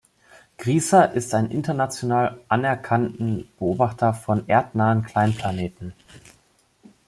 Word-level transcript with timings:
Griesser 0.57 1.11
ist 1.11 1.31
ein 1.35 1.51
international 1.51 2.41
anerkannten 2.49 3.47
Beobachter 3.59 4.15
von 4.15 4.47
erdnahen 4.47 5.03
Kleinplaneten. 5.05 5.93